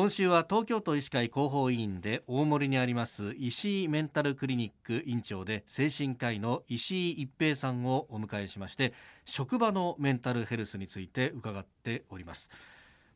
[0.00, 8.94] 今週は東京都医師会広報委員で大森にあります石井メンタルクリニック院長で精神科医の石井一平さんをお迎えしまして
[9.26, 12.48] 職場のメンタルヘルスについて伺っております。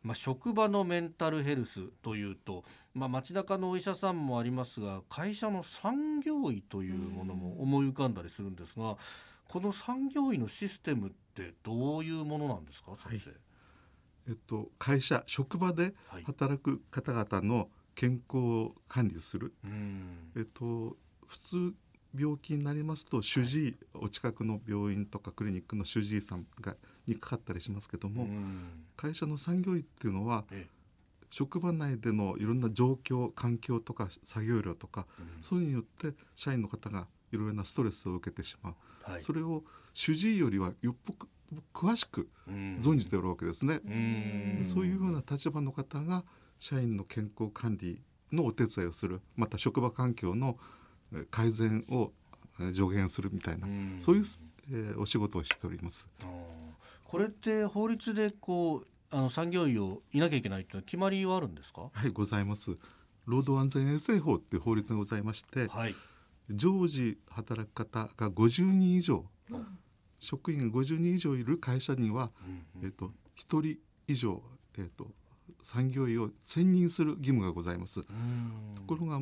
[0.03, 8.99] まあ、職場のメンタルヘルスというと、まあ、街中のお医者さんもありますが会社の産業医というものも思い浮かんだりするんですが、
[9.49, 13.39] この産業医のシステムってどういうものなんですか先生、はい
[14.29, 19.73] えっと、会社職場で働く方々の健康を管理する、はい、
[20.37, 20.97] えっと、
[21.27, 21.75] 普通
[22.17, 28.27] 病気になりますと主治医、はい、お近くの病院とかクリニックの主治医さんがにかかったりしますけども
[28.97, 30.45] 会社の産業医っていうのは
[31.31, 41.27] 職場内でのいろんな状況環境とか作業量とか、うん、そういうによって社員の方がいろいろなストレスを受けてしまう、はい、それを主治医よりはよっぽ
[41.73, 43.81] 詳しく存じておるわけですね。
[44.59, 46.25] でそういうふうな立場の方が
[46.59, 48.01] 社員の健康管理
[48.33, 50.59] のお手伝いをするまた職場環境の
[51.31, 52.13] 改善を
[52.73, 53.67] 助言するみたいな
[54.01, 54.25] そういう、
[54.71, 56.09] えー、お仕事をしております。
[57.05, 61.91] これって法律でこうあの産業医をいなきゃいけないという決まりはあるんですか？
[61.93, 62.77] はいございます。
[63.27, 65.95] 労働安全衛生法っていう法律がございまして、はい、
[66.51, 69.79] 常時働く方が50人以上、うん、
[70.25, 72.31] 職員が50人以上いる会社には、
[72.83, 73.77] えーと、1人
[74.09, 74.43] 以上、
[74.79, 75.07] えーと、
[75.63, 78.03] 産業医を選任する義務がございます。
[78.03, 78.09] と
[78.87, 79.21] ころが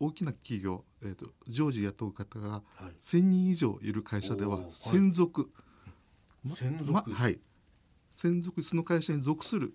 [0.00, 2.62] 大きな企業、えーと、常時雇う方が
[3.00, 5.50] 1,000人以上いる会社では専属、
[6.46, 6.56] はい。
[6.56, 7.38] 専属、ま、はい。
[8.14, 9.72] 専属その会社に属する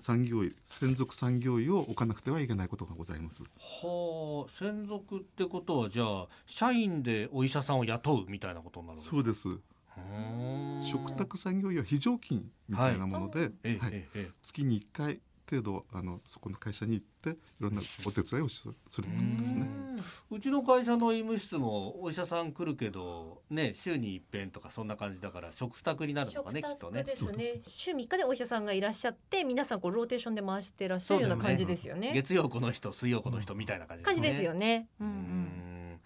[0.00, 3.44] 産業医専属産業医を置かなくてはいけないことがございます。
[3.58, 9.48] はあ専属ってことはじゃあ社員でお医者さんを雇うみたいなことになるそうです。
[10.82, 13.78] 嘱託産業医は非常勤みたいなもので、はい。
[13.78, 14.06] はい、
[14.42, 19.66] 月に1回程度あのそこの会社に行っていろんなお手伝いをするんですね。
[20.30, 27.02] うちの会社の医務室もお医者さん来るけどね週に一遍とかそんな感じだから食卓になるのかねきっとね。
[27.02, 27.60] ですね。
[27.66, 34.88] 週3日でお医者さんがいらっしゃって皆さんこうローテーションで回してらっしゃるような感じですよね、ね、月曜この人水曜この人みたいな感じ、ね、感じですよね。
[35.00, 35.06] うん。
[35.06, 36.00] うん。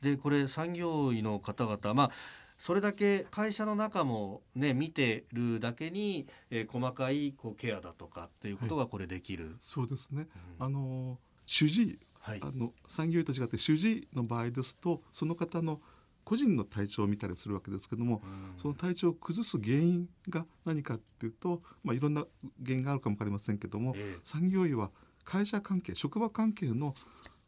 [0.00, 2.10] でこれ産業医の方々まあ
[2.58, 9.44] それだけ会社の中もね見てるだけに、えー、細かいこうケアだとかっていうことがこれできる。
[9.44, 10.26] はい、そうですね。
[10.58, 15.80] うん、あの主治医、はい、あの産業医と違って主治医の場合ですとその方の
[16.24, 22.26] 個人の体調を見たりするわけですけども、うん、その体調を崩す原因が何かっていうと、まあ、いろんな
[22.62, 24.90] 原因があるかも分かりませんけども、えー、産業医は
[25.24, 26.94] 会社関係職場関係の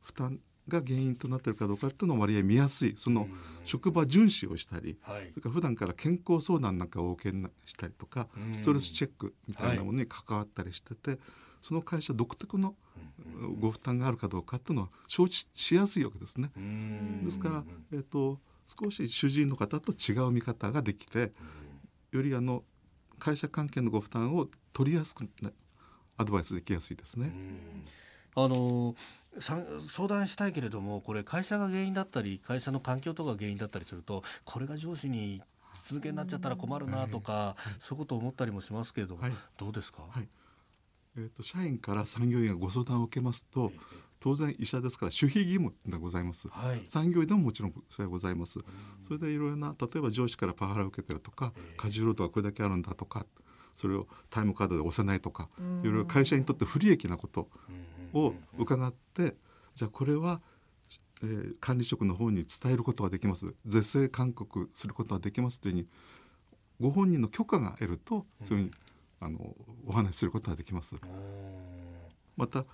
[0.00, 2.94] 負担が原因となっているかどうかっていうのを割合見やすい。
[2.97, 3.28] その
[3.64, 7.36] 職場巡視をしたり、はい、それから普段から健康相談なんかをお受け
[7.66, 11.20] したりとかストレスチェックみたいなものに関わったりしてて、はい、
[11.60, 12.75] その会社独特の
[13.60, 16.50] ご負担があるかどうかっていうのを承知しやすいわけですね。
[17.25, 21.32] ですから、えーと、少し主治医の方と違う見方ができて
[22.12, 22.64] よりあの
[23.19, 25.28] 会社関係のご負担を取りやすく
[26.16, 27.32] アドバイスできやすいですね。
[28.34, 28.94] あの
[29.38, 35.41] 相談したいけれどもこれ会社が原因だったり会社の環境とか原因だったりするとこれが上司に
[35.84, 40.28] 続けになっちゃったら困るなとか、そういうことを思ったりもしますけれども、はい、どうですか、はい。
[41.16, 43.72] えーと、社員から産業医がご相談を受けますと、
[44.20, 48.58] 当然医者ですから守秘義務がございます、はい、産業医でももちろんそれはございます、
[49.06, 53.26] それでいろいろな例えば上司からパワハラを受けてるとか過重労働がこれだけあるんだとか
[53.74, 55.48] それをタイムカードで押せないとか
[55.82, 57.48] いろいろ会社にとって不利益なこと
[58.15, 59.34] を伺って
[59.75, 60.41] じゃあこれは、
[61.22, 63.54] えー、管理職の方に伝えることができます。
[63.66, 65.87] 是正勧告することができますというふうに
[66.81, 68.71] ご本人の許可が得るとそういうふうに
[69.21, 69.54] あの
[69.87, 70.97] お話しすることができます。
[72.37, 72.65] また、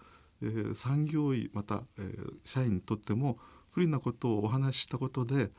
[0.43, 3.39] えー、産業医また、えー、社員にとっても
[3.73, 5.51] 不利なことをお話ししたことで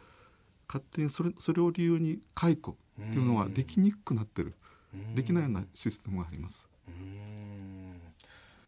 [0.68, 4.56] 勝手にそれそれを理由に解雇っていうのはできにくくなってる。
[5.16, 6.68] できないようなシステムがあります。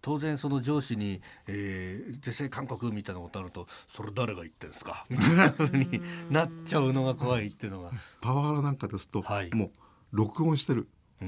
[0.01, 5.05] 当然その上司に、えー、是正勧告みたいなことあるとそれ誰が言ってんですか？
[5.09, 7.91] みたいなふうになっちゃうのが怖いっていうのが。
[8.21, 9.71] パワハラなんかですと、はい、もう
[10.11, 10.87] 録音してる。
[11.19, 11.27] そう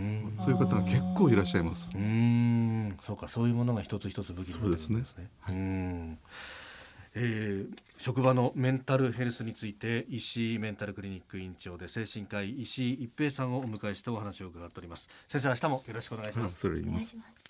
[0.51, 1.89] いう方が結構いらっしゃいます。
[1.93, 5.03] うん、そうか、そういうものが一つ一つ武器になですね。
[5.03, 5.29] すね。
[5.41, 6.17] はい、うん。
[7.13, 15.09] えー、職場のメンタルヘルスについて石井メンタルクリニック院長で精神科医石井一平さんをお迎えしてお話を伺っております。
[15.27, 16.67] 先生明日もよろしくお願いします。
[16.67, 17.40] お願いします